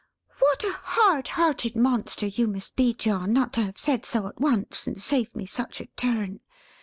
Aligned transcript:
"What 0.39 0.63
a 0.63 0.71
hard 0.71 1.27
hearted 1.27 1.75
monster 1.75 2.25
you 2.25 2.47
must 2.47 2.75
be, 2.75 2.91
John, 2.91 3.31
not 3.33 3.53
to 3.53 3.61
have 3.61 3.77
said 3.77 4.03
so, 4.03 4.25
at 4.25 4.41
once, 4.41 4.87
and 4.87 4.99
saved 4.99 5.35
me 5.35 5.45
such 5.45 5.79
a 5.79 5.85
turn! 5.95 6.39